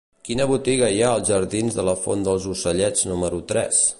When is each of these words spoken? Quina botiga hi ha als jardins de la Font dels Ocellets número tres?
Quina 0.27 0.45
botiga 0.51 0.87
hi 0.93 0.97
ha 1.07 1.11
als 1.17 1.27
jardins 1.33 1.77
de 1.81 1.85
la 1.89 1.95
Font 2.05 2.27
dels 2.29 2.49
Ocellets 2.57 3.09
número 3.13 3.43
tres? 3.53 3.87